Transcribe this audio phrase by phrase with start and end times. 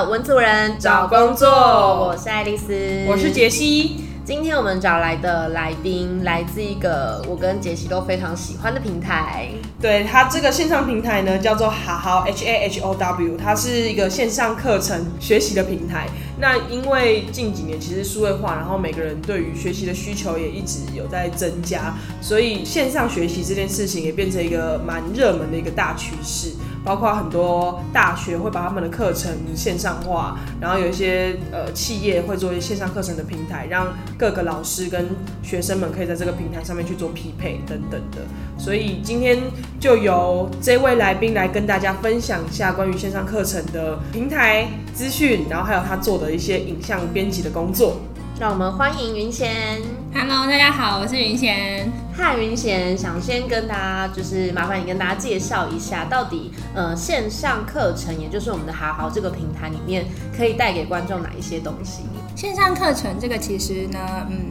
[0.00, 3.98] 文组人找工作我是爱丽丝，我是杰西。
[4.24, 9.48] 今天我们找来的来宾来自一个我跟杰西都非常喜欢的平台。
[9.80, 16.08] 对它这个线上平台呢，叫做好好 H A H O W，它是一个线上课程学习的平台。
[16.38, 26.52] 那因为近几年其实数位化，然后每个人对于学习的需求也一直有在增加，所以线上学习这件事情也变成一个蛮热门的一个大趋势。
[26.84, 35.06] 包括很多大学会把他们的课程线上化，然后有一些呃企业会做一些线上课程的平台，让各个老师跟
[35.42, 38.18] 学生们可以在这个平台上面去做匹配等等的。
[38.58, 39.38] 所以今天
[39.80, 48.00] 就由这位来宾来跟大家分享一下关于线上课程的平台资讯，然后还有他做的一些影像编辑的工作。
[48.38, 49.80] 让我们欢迎云贤。
[50.12, 51.90] Hello，大家好，我是云贤。
[52.14, 62.02] 嗨，云贤，想先跟大家就是麻烦你跟大家介绍一下，到底呃线上课程，也就是我们的好好这个平台里面，可以带给观众哪一些东西？
[62.34, 64.50] 线上课程这个其实呢，嗯，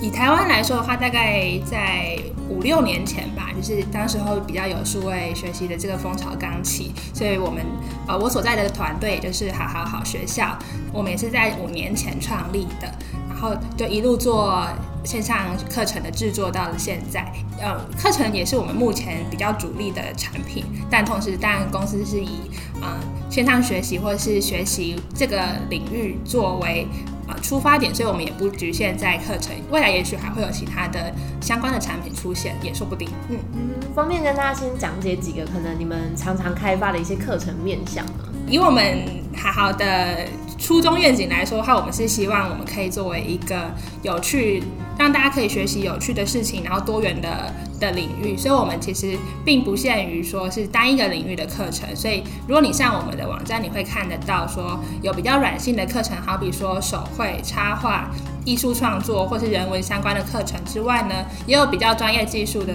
[0.00, 7.64] 以台湾来说的话，大概在五六年前吧，就是当时候比较有数位学习的这个风潮刚起，所以我们
[8.06, 10.56] 呃我所在的团队就是好好好学校，
[10.92, 12.92] 我们也是在五年前创立的。
[13.28, 14.66] 然后就一路做
[15.04, 17.30] 线上课程的制作到了现在，
[17.60, 22.88] 呃，课程也是我们目前比较主力的产品，但同时，当然公司是以呃
[23.28, 26.86] 线上学习或者是学习这个领域作为
[27.28, 33.08] 呃出发点，所以我们也不局限在课程，未来也许还会有其他的相关的产品出现，也说不定。
[33.28, 38.12] 嗯嗯，方便跟大家先讲解几个可能你们常常开发的一些课程面向吗？
[38.48, 39.04] 以我们
[39.36, 40.26] 好好的。
[40.58, 43.70] 初衷愿景来说的话，我们是希望我们可以作为一个
[44.02, 44.62] 有趣，
[44.98, 48.34] 让大家可以学习有趣的事情，然后多元的的领域。
[48.36, 51.94] 所以，我们其实并不限于说是单一个领域的课程。
[51.94, 58.10] 所以，如果你上我们的网站，你会看得到说有比较软性的课程，好比说手绘、插画、
[58.46, 61.14] 艺术创作或是人文相关的课程之外呢，
[61.46, 62.72] 也有比较专业技术的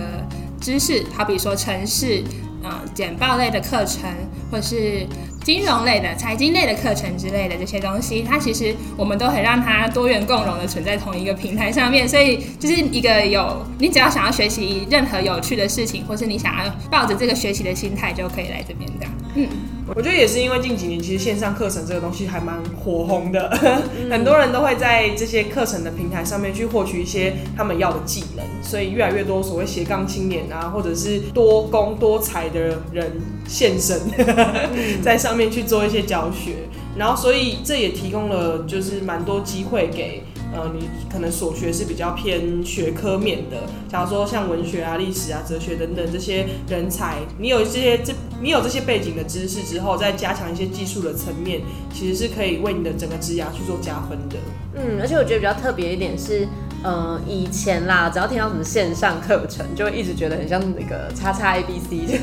[0.61, 2.23] 知识，好比说城市、
[2.63, 4.09] 呃简报类的课程，
[4.49, 5.05] 或是。
[5.43, 19.11] 金融类的、财经类的课程之类的这些东西，它其实我们都很让它多元共融的存在同一个平台上面，所以就是一个有你只要想要学习任何有趣的事情，或是你想要抱着这个学习的心态，就可以来这边这样。
[19.33, 19.47] 嗯。
[19.93, 23.49] 我觉得也是因为近几年其实线上课程这个东西还蛮火红的，
[24.09, 33.11] 很多人都会在这些课程的平台上面去获取一些他们要的技能，所以越来越多所谓斜杠青年啊，或者是多工多才的人
[33.45, 33.99] 现身，
[35.03, 36.53] 在上面去做一些教学，
[36.97, 40.23] 然后所以这也提供了就是蛮多机会给。
[40.53, 43.55] 呃，你可能所学是比较偏学科面的，
[43.87, 51.61] 假如说像文学啊、历史啊、哲学等等这些人才，你有这些这你有这些背景的知识之然后，再加强一些技术的层面，
[51.91, 54.35] 其实是可以为你的整个职涯去做加分的。
[54.75, 56.47] 嗯，而且我觉得比较特别一点是。
[56.83, 62.07] 呃，以前啦，只要听到什么线上课程，就会一直觉得很像那个叉叉 A B C，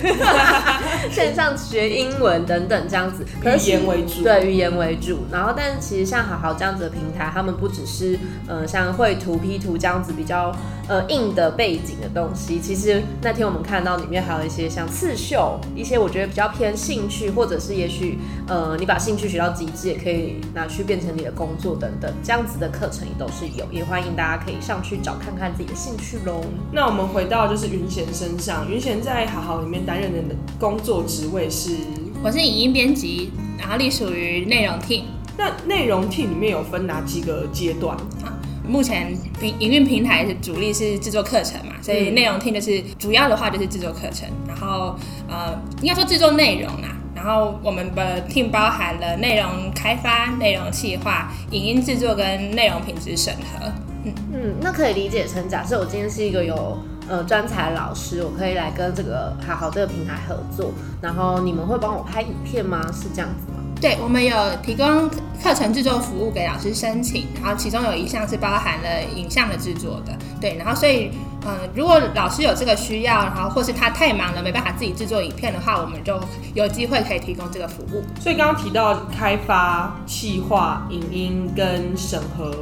[1.13, 5.19] 线上学英文等等这样子，语言为主，对，语言为主。
[5.31, 10.55] 然后，但是其实像好好这样子的平台，他们不只是呃像绘图、P 图这样子比较
[10.89, 24.39] 呃硬的背景的东西，其实那天我们看到里面还有一些像刺绣，一些我觉得比较偏兴趣，或者是也许呃你把兴趣学到极致，也可以拿去变成你的工作等等，这样子的课程也都是有，也欢迎大家。
[24.39, 26.41] 可以上去找看看自己的兴趣喽。
[26.71, 31.77] 那我们回到就是云贤身上，云贤在好好里面担任的工作职位是，
[32.23, 35.03] 我是影音编辑，然后隶属于内容 team。
[35.37, 38.33] 那内容 team 里面有分哪几个阶段啊？
[38.67, 44.95] 目前平营运平台是主力是制作课程嘛，所以内容 team 就是主要的话就是制作课程，然后
[45.29, 46.97] 呃应该说制作内容啊。
[47.15, 53.67] 然后我们的 team 包含了内容开发、内容企划、影音制作跟内容品质审核。
[54.05, 56.79] 嗯，那可以理解成，假设我今天是一个有
[57.09, 62.81] 呃专才老师，我可以来跟这个好好这个平台合作，然后你们会帮我拍影片吗？
[62.93, 63.59] 是这样子吗？
[63.81, 65.09] 对，我们有提供
[65.43, 71.13] 课程制作服务给老师申请，然后其中有一项是包含了影像的制作的，对，然后所以
[71.47, 76.21] 嗯，如果老师有这个需要，然后或是他太忙了没办法自己制作影片的话，我们就
[76.55, 78.03] 有机会可以提供这个服务。
[78.21, 82.53] 所以刚刚提到开发、企划、影音跟审核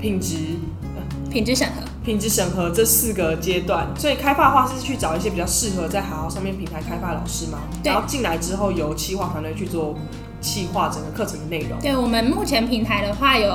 [0.00, 0.36] 品质。
[1.30, 9.94] 品质审核，品质审核这四个阶段，所以开发的话是去找一些比较适合在好好上面平台开发的老师嘛，然后进来之后由企划团队去做
[10.40, 11.78] 企划整个课程的内容。
[11.80, 13.48] 对我们目前平台的话有，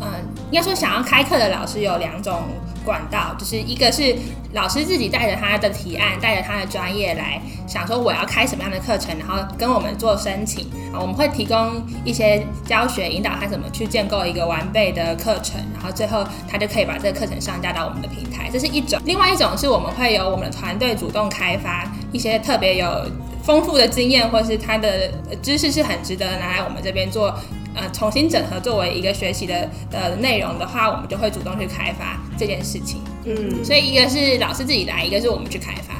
[0.00, 0.08] 嗯、
[0.50, 2.40] 应该说想要开课的老师有两种
[2.84, 4.14] 管道，就是一个是
[4.52, 19.00] 老师自己带着他的提案，带着他的专业来想说我要开什么样的课程，然后跟我们做申请啊，我们会提供一些教学引导他怎么去建构一个完备的课程，然后最后他就可以把这个课程上架到我们的平台，这是一种。
[19.04, 23.06] 另外一种是我们会有我们的团队主动开发一些特别有
[23.42, 25.10] 丰富的经验，或是他的
[25.42, 27.34] 知识是很值得拿来我们这边做。
[27.74, 33.00] 呃，重新整合作为一个学习的呃内容的话，我们就会主动去开发这件事情。
[33.24, 35.94] 嗯，所以一个是老师自己来，一个是我们去开发。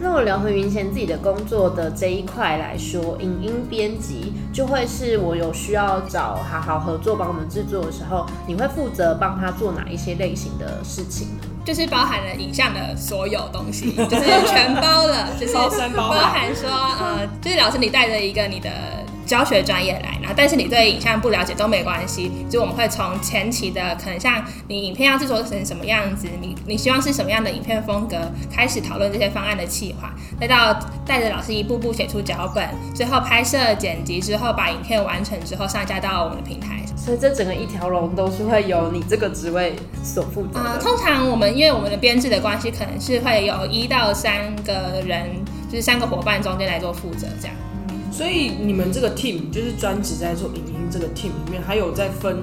[0.00, 11.44] 那我聊回云贤自己的工作的这一块来说，影音编辑就会是我有需要找好好合作帮我们制作的时候，你会负责帮他做哪一些类型的事情呢？
[11.64, 15.70] 就是包含了影像的所有东西， 就是全包了，就是包
[16.10, 18.68] 含说，呃，就是老师你带着一个你的
[19.26, 28.16] 教学专业来，然后但是你对影像不了解都没关系，就我们会从前期的可能像你影片要制作成什么样子，你你希望是什么样的影片风格，
[28.52, 36.80] 开始讨论这些方案的企划，再到带着老师一步步写出脚本，最后拍摄剪辑之后把影片完成之后上架到我们的平台。
[36.96, 40.58] 所以这整个一条龙都是会由你这个职位所负责。
[40.80, 45.28] 通常我们因为我们的编制的关系，可能是会有一到三个人，
[45.68, 47.54] 就是三个伙伴中间来做负责这样。
[48.16, 52.38] 所以你们这个 team 就是专职在做影音这个 team 里面，还有在分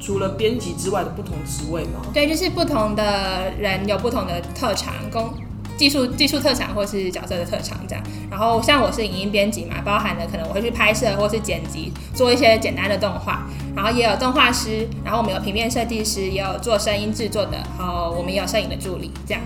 [0.00, 2.00] 除了编辑之外的不同职位吗？
[2.14, 5.34] 对，就是不同的人有不同的特长，工
[5.76, 8.02] 技术技术特长或是角色的特长这样。
[8.30, 13.46] 然后像我是影音编辑嘛，包含了可能我会去拍摄或是剪辑，做一些简单的动画。
[13.76, 19.42] 然后也有动画师，然后我们有平面设计师，也有做声音制作的，然后我们也有摄影的助理这样。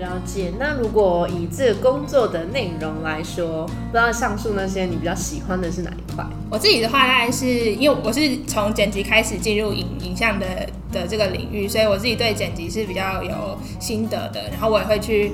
[0.00, 0.52] 了解。
[0.58, 6.24] 那如果以这工作的内容来说，不知道上述那些你比较喜欢的是哪一块？
[6.50, 10.46] 我自己的话，大概是因为我是从剪辑开始进入影影像的
[10.90, 14.40] 的这个领域，所以我自己对剪辑是比较有心得的。
[14.50, 15.30] 然后我也会去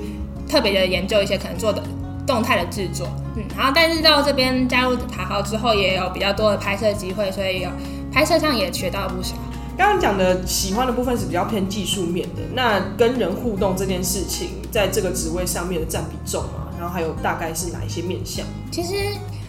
[0.47, 1.81] 特别的研究一些可能做的
[2.27, 7.69] 动态的制作，嗯，然后但是到这边加入塔豪之后，也有比较多的拍摄机会，所以有
[8.11, 9.35] 拍摄上也学到不少。
[9.77, 18.43] 刚刚讲的喜欢的部分是比较偏技术面的，那跟人互动这件事情，在这个职位上面的占比重嘛，然后还有大概是哪一些面向？
[18.71, 18.95] 其实，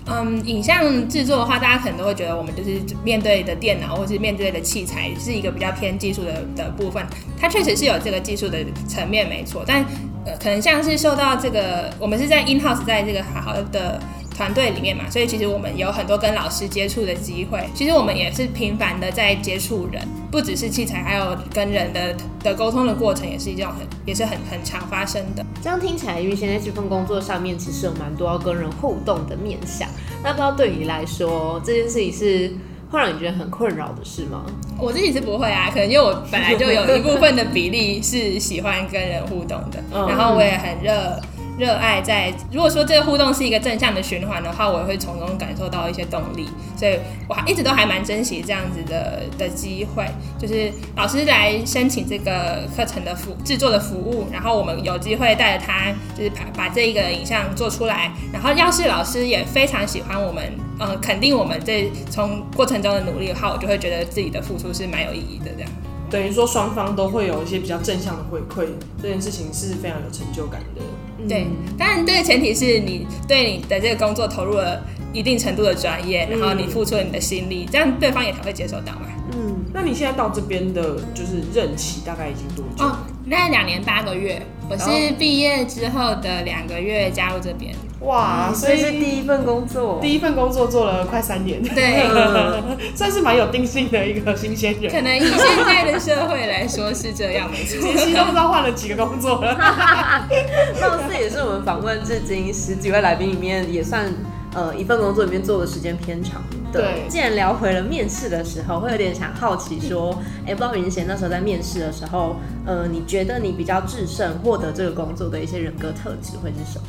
[0.06, 7.02] 嗯，影像制作的话，大家可能都会觉得我们就是面对的电脑或是面对的器材是一个比较偏技术的的部分，
[7.40, 9.82] 它确实是有这个技术的层面没错，但
[10.26, 13.98] 呃，可能像是受到这个，我们是在 in house 在这个好好的。
[14.38, 17.68] 团队里面嘛，所以其实我们有很多跟老师接触的机会。
[17.74, 20.00] 其实我们也是频繁的在接触人，
[20.30, 22.14] 不只是器材，还有跟人的
[22.44, 25.44] 的沟通的过程，也是一种很也是很很常发生的。
[25.60, 29.88] 这样听起来，因为现在这份工作上面其实有蛮多要跟人互动的面向。
[30.22, 32.52] 那不知道对你来说，这件事情是
[32.92, 34.46] 会让你觉得很困扰的事吗？
[34.78, 41.20] 我自己是不会啊，可能因为我本来就有一部分的比例是喜欢跟人互动的， 嗯然后我也很热
[41.58, 42.32] 热爱在。
[42.52, 46.46] 如果说这个互动是一个正向的循环的话，我也会从中感受到一些动力，
[46.76, 50.06] 所以我还一直都还蛮珍惜这样子的的机会，
[50.38, 60.52] 就是老师来申请这个课程的服制作的服务，然后我们有机会带着他，就是把把这一个影像做出来，然后要是老师也非常喜欢我们。
[60.80, 65.50] 呃，肯定我们这从过程中的努力的话，我就会觉得自己的付出是蛮有意义的。
[65.56, 65.70] 这样，
[66.08, 68.68] 等于说双方都会有一些比较正向的回馈，
[69.02, 70.82] 这件事情是非常有成就感的。
[71.26, 71.46] 对，
[71.78, 79.06] 当然这个前提是你对你的这个工作投入了一定程度的专业，然后你付出了你的心力，这样对方也才会接受到嘛。
[79.32, 82.84] 嗯，那你现在到这边的就是任期大概已经多久？
[82.84, 87.74] 哦，那两年八个月，我是毕业之后的两个月加入这边。
[88.00, 89.98] 哇，所所以是第一份工作。
[90.00, 92.06] 第一份工作做了快三年，对，
[92.94, 94.90] 算是蛮有定性的一个新鲜人。
[94.90, 97.80] 可能以现在的社会来说是这样，没错。
[97.80, 99.54] 杰西都不知道换了几个工作了。
[100.80, 104.06] 貌似也是我们访问至今十几位来宾里面，也算
[104.54, 106.56] 呃一份工作里面做的时间偏长的。
[106.70, 116.84] 对既然聊回了面试的时候，会有点想好奇说， 哎、不知道云贤那时候在面试的时候，呃，你觉得你比较制胜获得这个工作的一些人格特质会是什么？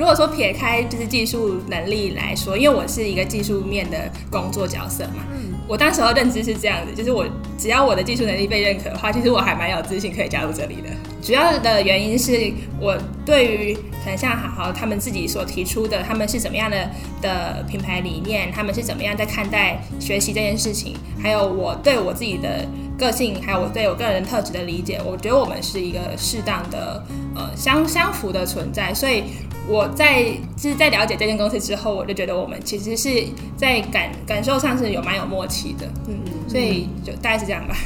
[0.00, 5.22] 如果说撇开就是技术能力来说，因为我是一个技术面的工作角色嘛，
[5.68, 7.26] 我当时候认知是这样子，就是我
[7.58, 10.88] 只要我的技术能力被认可的话，其实我还蛮有自信可以加入这里的。
[11.20, 16.90] 主要的原因是我对于可能像好好他们自己所提出的，他们是怎么样的
[17.20, 22.66] 的品牌理念，他们是怎么样在看待学习这件事情，还有我对我自己的
[22.96, 27.04] 个性，还有我对我个人特质的理解，我觉得我们是一个适当的
[27.36, 29.24] 呃相相符的存在，所以
[29.70, 30.24] 我在
[30.56, 33.24] 就是在了解这间公司之后，我就觉得我们其实是
[33.56, 37.76] 在感感受上是有蛮有默契的，嗯，所以就大概是这样吧。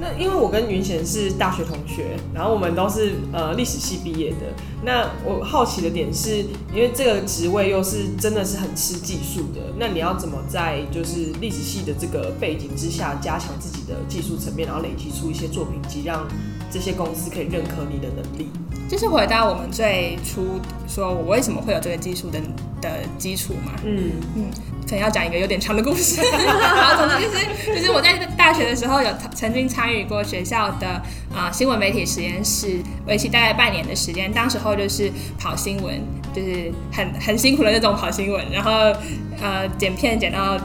[0.00, 4.46] 那因为我跟云贤是大学同学，然后我们都是呃历史系毕业的。
[4.82, 6.38] 那我好奇的点是，
[6.74, 16.26] 因为这个职位又是真的是很吃技术的，那你要怎么在就是历史系的这个背景之下，加强自己的技术层面，然后累积出一些作品集，让
[16.72, 18.48] 这些公司可以认可你的能力？
[18.90, 22.40] 就是回到我们最初说我为什么会有这个技术的
[22.80, 23.72] 的基础嘛。
[23.84, 24.50] 嗯嗯。
[24.88, 31.00] 可能要讲一个有点长的故事， 然后总之就是，就是我在大学的时候有曾经参与过学校的
[31.32, 34.32] 啊新闻媒体实验室，为期大概半年的时间。
[34.32, 36.02] 当时候就是跑新闻，
[36.34, 38.72] 就是很很辛苦的那种跑新闻，然后
[39.40, 40.58] 呃剪片剪到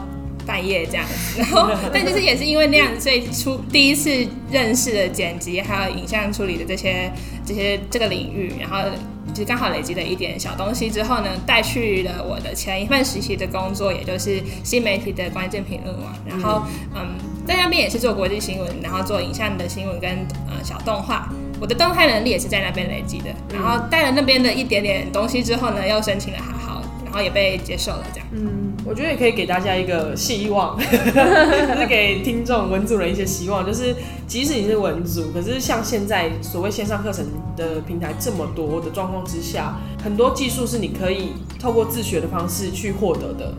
[0.46, 1.40] 半夜这样子。
[1.40, 4.10] 然后 但就是也是因为那样子，所以出第一次
[4.50, 7.12] 认识的剪辑还有影像处理的这些
[7.44, 8.88] 这些这个领域，然后。
[9.34, 16.14] 其实刚好累积了一点小东西之后呢，带去了我的前一份实习的工作，也就是新媒体的关键评论网。
[16.24, 16.62] 然后，
[16.94, 17.06] 嗯，
[17.46, 20.10] 在那边也是做国际新闻，然后做影像的新闻跟
[20.48, 21.28] 呃小动画。
[21.60, 23.26] 我的动态能力也是在那边累积的。
[23.52, 28.26] 然后带了那边的一点点东西之后呢，又申请了好好，然后也被接受了这样。
[28.32, 33.94] 嗯，我觉得也可以给大家一个希望， 就是给听众文组人一些希望，就是
[34.26, 37.26] 即使你是文组，可是像现在所谓线上课程。
[37.56, 43.50] 的平台这么多的状况之下，很多技术是你可以透过自学的方式去获得的，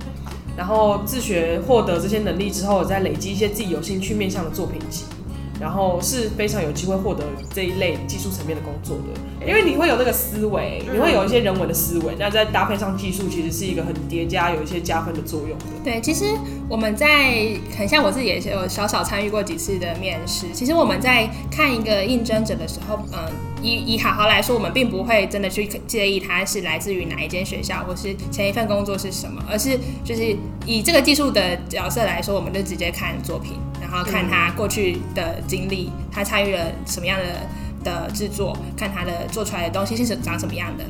[0.55, 5.05] 然后自学获得这些能力之后，再累积一些自己有兴趣面向的作品集。
[5.59, 7.23] 然后是非常有机会获得
[7.53, 15.65] 这一类技术层面的工作的，因为你会有那个思维，你会有一些人文的思维，那再搭配上技术，其实是一个很叠加，有一些加分的作用的。
[15.83, 16.25] 对，其实
[16.69, 17.33] 我们在
[17.77, 23.19] 很像我自己也是有小小参与过几次的面试，其实我们在看一个应征者的时候，嗯，
[23.61, 30.35] 以以好好来说，我们并不会真的去介意他是来自于哪一间学校，或是前一份工作是什么，而是就是
[30.65, 33.53] 以这个技术的角色来说，我们就直接看作品。
[33.89, 37.25] 然后看他过去的经历，他参与了什么样的
[37.83, 40.83] 的制作，看他的做出来的东西是长什么样的。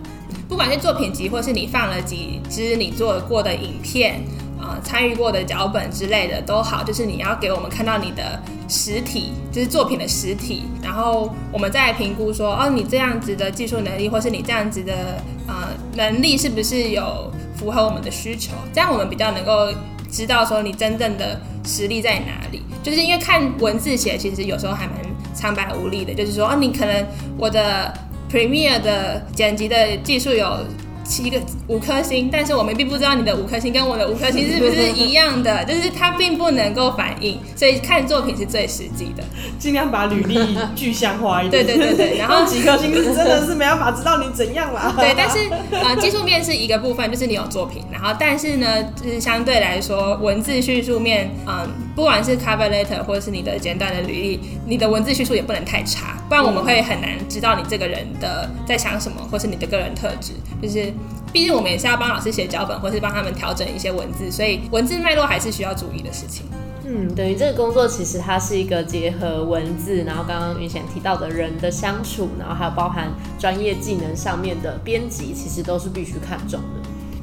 [0.50, 4.22] 不管是作品集，或是你放了几支你做过的影片，
[4.60, 10.64] 呃，参与过的脚本之类的都好，就是你要给我们看到你的实体，就是作品的实体。
[10.82, 18.54] 然后我们再评估说，哦，你这样子的技术能力，或是你这样子的呃能力，是不是有符合我们的需求？
[18.74, 19.72] 这样我们比较能够
[20.10, 22.64] 知道说你真正的实力在哪里。
[22.82, 24.96] 就是因为看文字写，其实有时候还蛮
[25.34, 26.14] 苍白无力的。
[26.14, 27.06] 就是说，哦，你可能
[27.38, 27.94] 我的
[28.32, 30.66] Premiere 的剪辑的技术有。
[31.08, 39.24] 七个五颗星，但是我们并不知道你的五颗星跟我的五颗星是不是一样的， 就是它并不能够反映，所以看作品是最实际的，
[39.58, 41.66] 尽量把履历具象化一点。
[41.66, 44.94] 对对对对，然后 几颗星是真的是没办法知道你怎样啦。
[44.98, 45.38] 对，但是
[45.72, 51.68] 呃，技术面是一个部分，就是你有作品，然后但是呢，就是相对来说，文字叙述面，嗯，
[51.98, 60.94] 不管是 cover letter 或者是你的简短的履历，你的文字叙述也不能太差，不然我们会很难知道你这个人的在想什么，或是你的个人特质，就是。
[61.34, 66.46] 毕竟我们也是要帮老师写脚本，或是帮他们调整一些文字，所以文字脉络还是需要注意的事情。
[66.86, 76.77] 嗯，等于这个工作其实它是一个结合文字，然后刚刚云贤提到的人的相处，然后还有包含专业技能上面的编辑，其实都是必须看重的。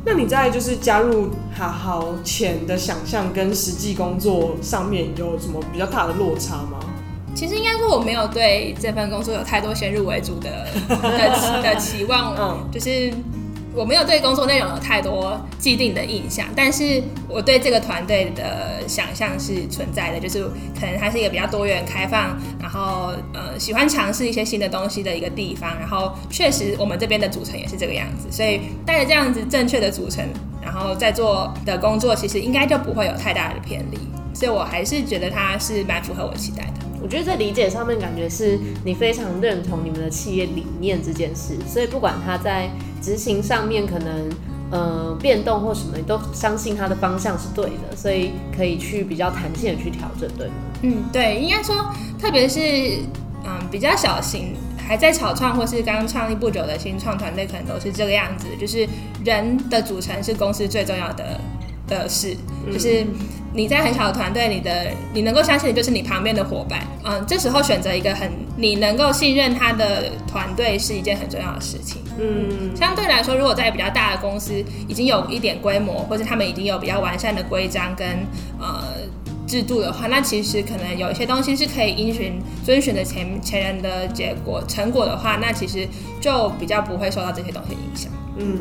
[0.04, 6.78] 那你在就是加入好好前的想象跟实际工作上面有什么比较大的落差吗？
[7.34, 13.12] 其实应该说我没有对这份工作有太多先入为主的 的的期望，嗯，就是。
[13.74, 20.44] 我没有对工作内容有太多既定的印象，但是我对这个团队的想象是存在的，就是
[20.78, 25.76] 可能它是一个比较多元、开放，然后呃喜欢尝试一些新的东西的一个地方。
[25.78, 30.24] 然后确实我们这边的组成也是这个样子，所以带着这样子正确的组成，
[30.62, 33.98] 然后在做的工作，其实应该就不会有太大的偏离。
[34.32, 36.64] 所以我还是觉得它是蛮符合我期待。
[37.04, 42.70] 我觉得在理解上面，感觉是你非常认同你们的企业理念这件事，所以不管他在
[43.02, 44.30] 执行上面可能
[44.70, 50.54] 呃变动或什么，你都相信他的方向是对的，所以可以去比较弹性的去调整，对吗？
[50.80, 51.76] 嗯，对，应该说，
[52.18, 52.58] 特别是
[53.44, 58.88] 嗯比较小型还在草创或是刚创立不久的新创团队，可能都是这个样子，就是
[59.22, 61.38] 人的组成是公司最重要的
[61.88, 62.36] 的事，
[62.72, 63.06] 就是。
[63.56, 72.02] 你在很小的团队，你的你能够相信的就是你旁边的伙伴，嗯，这时候选择一个很你能够信任他的团队是一件很重要的事情。
[72.18, 74.52] 嗯，相对来说，如果在比较大的公司
[74.88, 78.08] 已经有一点规模，或者他们已经有比较完善的规章跟
[78.58, 78.82] 呃
[79.46, 85.86] 制度的话，那其实可能有一些东西是可以遵循遵循的前前人的结果成果的话，那其实
[86.20, 88.10] 就比较不会受到这些东西影响。
[88.36, 88.58] 嗯，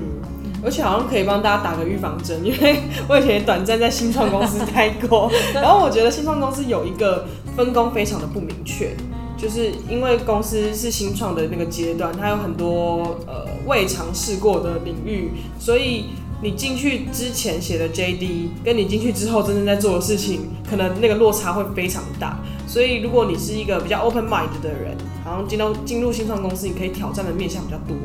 [0.63, 8.95] 而且好像可以帮大家打个预防针，因为我以前也短暂在新创公司待过， 然后我觉得新创公司有一个分工非常的不明确，
[9.37, 16.05] 就是因为公司是新创的那个阶段，它有很多呃未尝试过的领域，所以
[16.41, 22.39] 你进去之前写的 JD，跟你进去之后真正在做的事情，可能那个落差会非常大。
[22.65, 27.95] 所以如果你是一个比较 open mind 的人，然后进到进入新创公司，你可以挑战的面向比较多。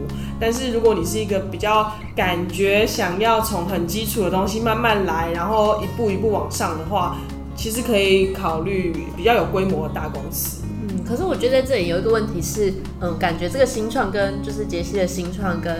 [0.40, 7.16] 但是如果你是一个比较感觉想要从很基础的东西慢慢来，然后一步一步往上的话，
[7.56, 10.62] 其实可以考虑比较有规模的大公司。
[10.88, 15.74] 嗯，可是我觉得在这里有一个问题是，嗯，感觉这个新创跟就是杰西的新创跟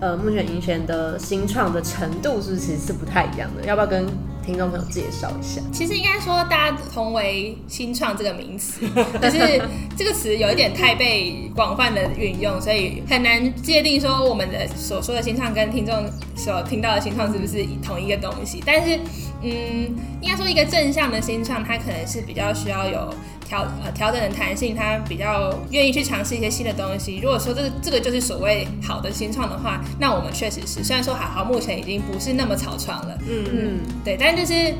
[0.00, 3.64] 呃目前银选的新创的程度是不是其实是不太一样的？
[3.64, 4.06] 要不要跟
[4.46, 5.60] 听众朋友介绍一下？
[5.72, 8.86] 其实应该说，大家同为新创这个名词，
[9.20, 9.60] 可是
[9.96, 15.92] 这个词有一点太被广泛的运用，所以很难界定说我们的所说的新创跟听众
[16.36, 18.62] 所听到的新创是不是同一个东西。
[18.64, 18.96] 但是，
[19.42, 19.50] 嗯，
[20.20, 23.12] 应该说一个正向的新创，它可能是比较需要有。
[23.46, 27.18] 调呃调整的弹性，他比较愿意去尝试一些新的东西。
[27.22, 34.74] 如果说这个这个就是所谓好的新创的话，那我们确实是虽然说好好目前已经不是那么草创了，嗯嗯，对，但就是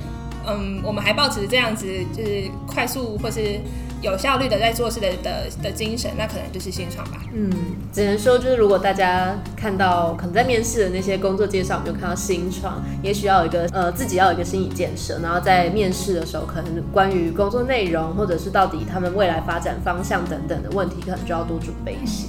[0.46, 1.86] 嗯，我们还保持这样子
[2.16, 3.60] 就是快速或是。
[4.02, 7.22] 有效率的在做事的的的精神，那可能就是新创吧。
[7.32, 7.50] 嗯，
[7.90, 22.26] 只能说就是如果大家看到可能在面试的那些工作介绍，没有看到新创，也许要有一个呃自己要有一个心理建设，然后在面试的时候，可能关于工作内容或者是到底他们未来发展方向等等的问题，可能就要多准备一些。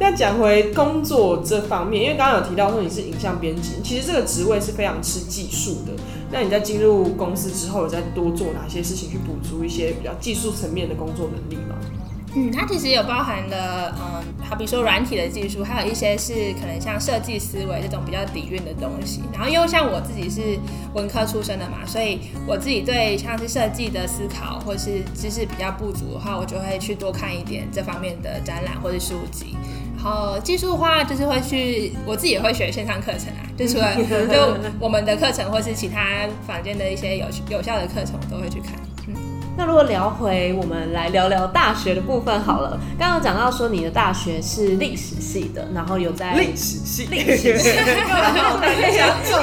[0.00, 5.92] 那讲回工作这方面，因为刚刚有提到说你是影像编辑，其实这个职位是非常吃技术的。
[6.32, 11.76] 那你在进入公司之后，有在多做哪些事情去补足一些比较技术层面的工作能力吗？
[12.34, 19.20] 嗯，它其实有包含了，嗯，好比说软体的技术，还有一些是可能像设计思维这种比较底蕴的东西。
[19.30, 20.58] 然后因为像我自己是
[20.94, 29.54] 文科出身的嘛，所以我自己对像是设计的思考或是知识比较不足的话，我就会去多看一点这方面的展览或者书籍。
[30.02, 38.72] 然后技术的话，就是会去，我自己也会学线上课程啊， 就除了就我们的课程或是其他房间的一些有有效的课程，我都会去看。
[39.54, 42.78] 那如果聊回，我们来聊聊大学的部分好了。
[42.98, 47.68] 刚刚讲到说你的大学是历史系的，然后有在历史系，历史系，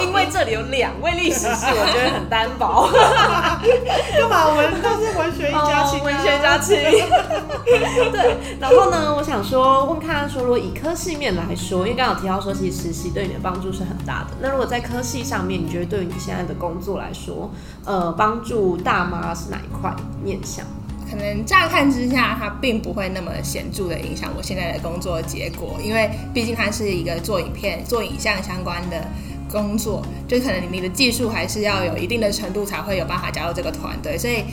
[0.02, 2.90] 因为这里有两位历史系，我觉得很单薄。
[4.18, 4.48] 干嘛？
[4.50, 6.76] 我们都是文学一家亲，文学家亲。
[8.12, 14.32] 对，然后呢，我想说问看说，如果以科系面来说，因为刚刚有提到说，其实实习对你的帮助是很大的。
[14.42, 17.52] 那如果在科系上面，你觉得对于你现在的工作来说，
[17.86, 19.34] 呃，帮助大吗？
[19.36, 19.94] 是哪一块？
[20.24, 20.66] 面向
[21.10, 29.08] 可能乍看之下，它并不会那么显著的影响我现在的工作结果，因为毕竟它是一个做影片、做影像相关的
[29.52, 34.44] 工作，就可能你的技术还是要有一定的程度才会有办法加入这个团队，所以，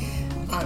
[0.51, 0.59] 嗯，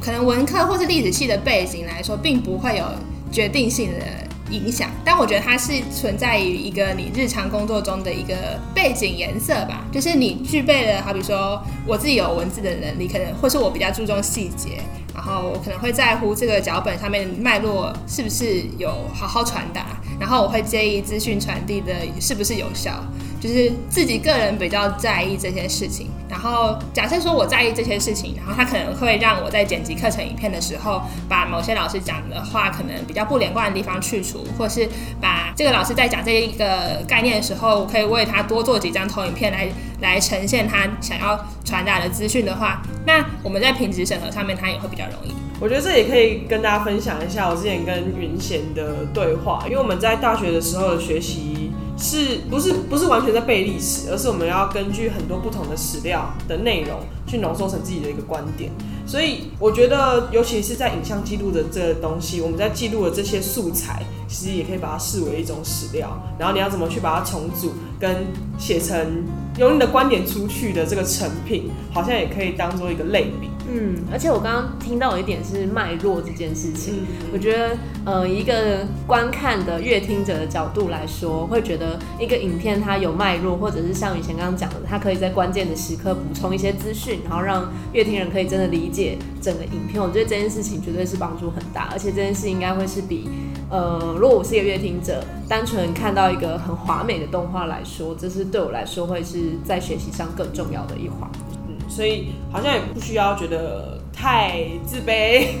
[0.00, 2.84] 可能文科或是历史系的背景来说，并不会有
[3.30, 4.25] 决定性的。
[4.50, 8.34] 影响，但我觉得它是存在于一个你日常工作中的一个
[8.74, 14.80] 背景颜色吧，就是你具备了，好比说我自己有文字的能力，可能或是我比较注重细节，
[15.14, 23.04] 然后我可能会在乎这个脚本上面脉络是不是有好好传达，然后我会介意资讯传递的是不是有效。
[23.38, 34.88] 就是自己个人比较在意这些事情，然后假设说我在意这些事情，然后他可能会让我在剪辑课程影片的时候，把某些老师讲的话可能比较不连贯的地方去除，或是
[35.20, 39.68] 把这个老师在讲这一个概念的时候，我可以为他多做几张投影片来
[40.00, 45.45] 来呈现他想要传达的资讯的话，那我们在品质审核上面，他也会比较容易。
[45.60, 51.72] 我觉得这也可以跟大家分享一下我之前跟云贤的对话，因为我们在大学的时候的学习。
[51.98, 58.70] 是不是不是完全在背历史，而是我们要根据很多不同的史料的内容去浓缩成自己的一个观点。
[59.06, 66.20] 所以我觉得，尤其是在影像记录的这个东西，我们在记录的这些素材，其实也可以把它视为一种史料。
[66.38, 68.26] 然后你要怎么去把它重组，跟
[68.58, 69.24] 写成
[69.58, 73.48] 用你的观点出去的这个成品，好像也可以当做一个类比。
[73.68, 90.02] 嗯，而且我刚刚听到一点是脉络这件事情，我觉得呃，一个观看的阅听者的角度来说，会觉得一个影片它有脉络，或者是像以前刚刚讲的，它可以在关键的时刻补充一些资讯，然后让乐听人可以真的理解整个影片。
[90.02, 93.28] 我觉得这件事情绝对是帮助很大，而且这件事应该会是比
[93.70, 101.30] 呃，如果我是一个乐听者，单纯看到一个很华美的动画来说，这是对我来说会是在学习上更重要的一环。
[101.68, 105.48] 嗯所以好像也不需要觉得太自卑，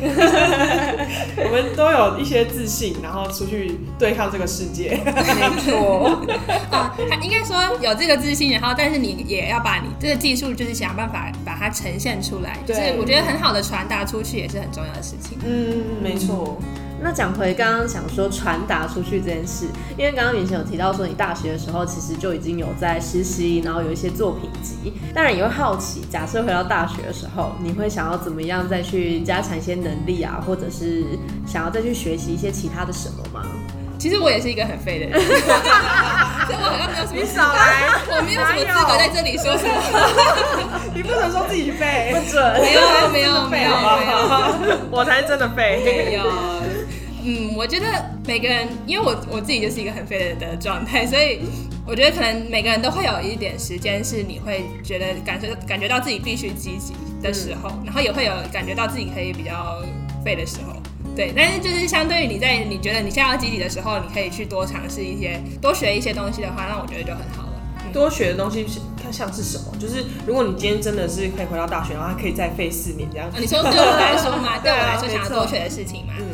[1.36, 4.98] 我们都有一些自信，然后出去对抗这个世界。
[5.04, 6.18] 没错，
[6.72, 15.38] 啊，他应该说有这个自信，然后但是你也要把你这个技术，就是想办法把它呈现出来，就是对我觉得很好的传达出去也是很重要的事情。
[15.44, 16.58] 嗯，没错。
[17.06, 19.66] 那讲回刚刚想说传达出去这件事，
[19.96, 31.04] 因为刚刚原先有提到说你大学的时候其实就已经有在实习，然后有一些作品集，当然也会好奇，假设回到大学的时候，你会想要怎么样再去加强一些能力啊，或者是
[31.46, 33.46] 想要再去学习一些其他的什么吗？
[33.98, 35.30] 其实我也是一个很废的人， 所
[36.52, 37.42] 以我好像没有什么资格，
[38.16, 39.72] 我没有什么资格在这里说什么。
[40.92, 42.42] 你不能说自己废，不准。
[42.60, 42.80] 没有
[43.12, 44.76] 没有没有没有。
[44.90, 45.80] 我才是真的废。
[45.84, 46.24] 没有，
[47.28, 47.86] 嗯，我觉得
[48.24, 51.40] 每个人，因为我我自己就是一个很废的的状态，所以
[51.84, 59.82] 我觉得可能每个人都会有一点时间是你会觉得感觉感觉到自己必须积极的时候，然后也会有感觉到自己可以比较
[60.24, 60.74] 废的时候。
[61.16, 67.45] 对，但是就是相对于你在你觉得你现在要积极的时候，你可以去多尝试一些、多学一些东西的话，那我觉得就很好了。
[67.96, 69.72] 多学的东西是看像是什么？
[69.80, 76.12] 就是如果你今天真的是可以回到大学，然后还可以再费四年这样啊，你说对我来说嘛， 对我来说想要多学的事情嘛。
[76.18, 76.24] 嗯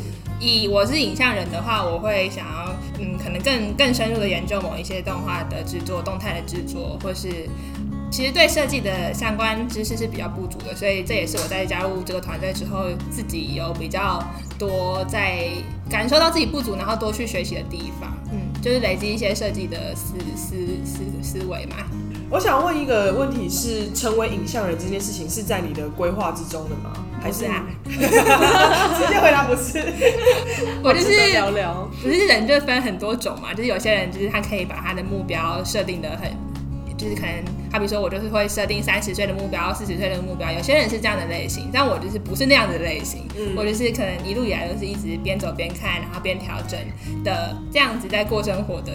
[0.44, 7.28] 以我是影像人的话，我会想要嗯，可能更更深入的研究某一些动画的制作、动态的制作，或是
[8.10, 14.20] 其实对设计的相关知识是比较不足的，所以这也是我在加入这个团队之后，自己有比较
[14.58, 15.46] 多在
[15.88, 18.12] 感受到自己不足，然后多去学习的地方。
[18.32, 21.76] 嗯，就是累积一些设计的思思思思维嘛。
[22.30, 26.92] 我想问一个问题是：成为影像人这件事情是在你的规划之中的吗？
[27.20, 27.92] 还是啊 直
[29.06, 29.82] 接回答不是？
[30.82, 31.86] 我就是聊聊。
[32.02, 36.30] 不是人就分很多种嘛，就是有些人就是他可以把他的目标设定的很，
[37.02, 37.32] 就是可能
[37.72, 43.54] 好比说我就是会设定三十岁的目标、四十岁的目标，有些人是这样的类型，但我就是不是那样的类型，嗯。
[43.56, 46.78] 我就是可能一路以来都是一直边走边看，然后边调整
[47.24, 48.92] 的这样子在过生活的，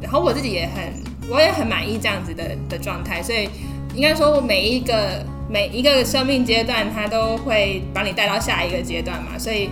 [0.00, 0.92] 然后我自己也很
[1.28, 3.48] 我也很满意这样子的的状态，所以
[3.94, 9.68] 应该说我每一个每一个生命阶段，它都会把你带到下一个阶段嘛，所以。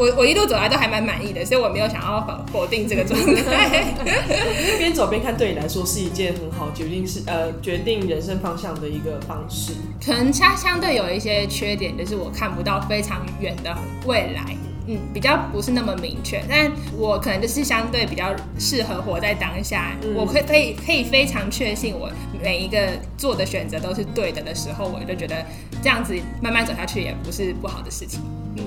[0.00, 3.84] 我我一路走来都还蛮满意的，所以我没有想要否否定这个状态。
[4.78, 9.74] 边走边看对你来说是一件很好决定是呃决定人生方向的一个方式。
[10.02, 16.42] 可能它相对有一些缺点，就是我看不到非常远的未来，嗯，比较不是那么明确。
[16.48, 22.10] 但我可能就是相对比较适合活在当下，嗯我可以可以可以非常确信我
[22.42, 25.44] 每一个做的选择都是对的的时候，我就觉得
[25.82, 28.18] 这样子慢慢走下去也不是不好的事情。
[28.56, 28.64] 嗯，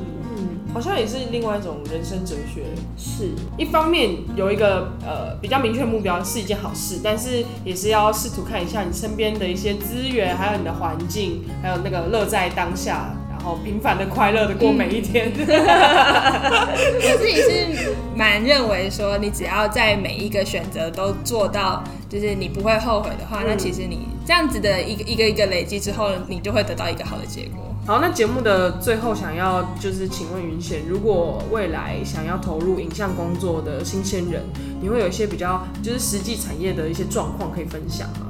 [0.73, 2.63] 好像也是另外一种人生哲学。
[2.97, 15.31] 是，一方面有一个呃比较明确的目标是一件好事，但是也是要试图看一下你身边的一些资源，还有你的环境，还有那个乐在当下，然后平凡的快乐的过每一天。
[15.36, 27.72] 我自己是蛮认为说，你只要在每一个选择都做到，就是你不会后悔的话，嗯那其实你这样子的一个一个一个累积之后，你就会得到一个好的结果。
[27.86, 34.41] 好，那节目的最后想要就是请问云贤，如果未来想要投入影像工作的新鲜人，
[34.82, 38.28] 你会有一些比较就是实际产业的一些状况可以分享吗？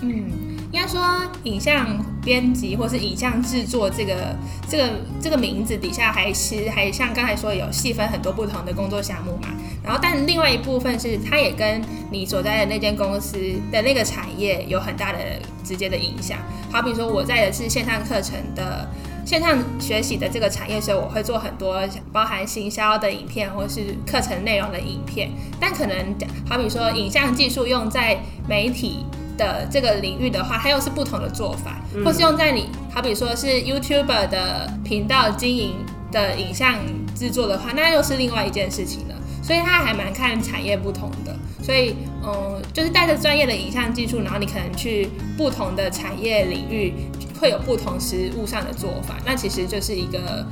[0.00, 0.24] 嗯，
[0.76, 1.02] 应该说
[1.44, 4.36] 影像编辑或是影像制作这个
[4.68, 4.90] 这个
[5.22, 9.48] 这个名字底下还是还像刚才说有细分很多不同的工作项目嘛。
[9.82, 13.38] 然后，但另外一部分是它也跟你所在的那间公司
[13.72, 15.18] 的那个产业有很大的
[15.64, 16.38] 直接的影响。
[16.70, 18.86] 好比说，我在的是线上课程的。
[19.24, 26.14] 线上学习的这个产业，所以我会做很多包含行销的影片或是课程内容的影片，但可能
[26.48, 29.04] 好比说影像技术用在媒体
[29.36, 35.74] 的这个领域的话，它又是不同的做法，或是用在你好比说是 YouTuber 的频道经营
[36.10, 36.74] 的影像
[37.14, 39.14] 制作的话，那又是另外一件事情了。
[39.42, 41.94] 所以它还蛮看产业不同的，所以
[42.24, 46.92] 嗯，就是带着专业的影像技术，然后你可能去不同的产业领域
[47.40, 50.44] 会有不同实物上的做法，那其实就是一个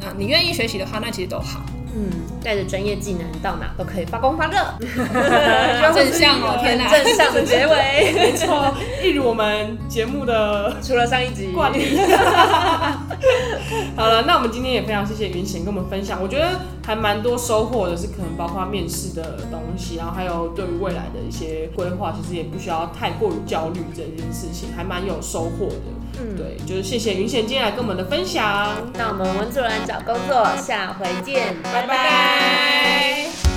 [0.00, 1.60] 呃，你愿意学习的话，那其实都好。
[1.98, 2.10] 嗯，
[2.44, 4.58] 带着专业技能到哪都可以发光发热，
[5.80, 6.86] 好正向哦，天哪！
[6.90, 8.12] 正向的结尾。
[8.12, 11.96] 没错，一如我们节目的除了上一集惯例。
[13.96, 25.95] 好了，那我们今天也非常谢谢云贤跟我们分享，我觉得还蛮多收获的，是可能包括面试的东西，然后还有对于未来的一些规划，其实也不需要太过于焦虑这件事情，还蛮有收获的。
[26.18, 31.82] 嗯，对，就是谢谢云贤今天来跟我们的分享，那我们文主任找工作，下回见，拜。
[31.82, 33.55] 拜拜